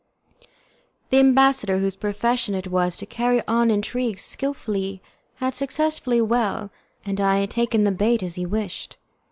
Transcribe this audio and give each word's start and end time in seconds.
The 1.11 1.19
ambassador, 1.19 1.77
whose 1.77 1.95
profession 1.95 2.55
it 2.55 2.69
was 2.71 2.97
to 2.97 3.05
carry 3.05 3.45
on 3.47 3.69
intrigues 3.69 4.23
skilfully, 4.23 4.99
had 5.35 5.53
succeeded 5.53 6.23
well, 6.23 6.71
and 7.05 7.21
I 7.21 7.37
had 7.41 7.51
taken 7.51 7.83
the 7.83 7.91
bait 7.91 8.23
as 8.23 8.33
he 8.33 8.47
wished. 8.47 8.97